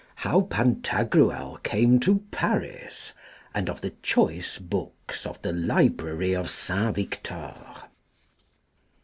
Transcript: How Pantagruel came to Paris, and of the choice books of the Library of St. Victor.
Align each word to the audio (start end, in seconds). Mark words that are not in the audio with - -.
How 0.15 0.41
Pantagruel 0.41 1.59
came 1.61 1.99
to 1.99 2.25
Paris, 2.31 3.13
and 3.53 3.69
of 3.69 3.81
the 3.81 3.93
choice 4.01 4.57
books 4.57 5.27
of 5.27 5.39
the 5.43 5.53
Library 5.53 6.35
of 6.35 6.49
St. 6.49 6.95
Victor. 6.95 7.53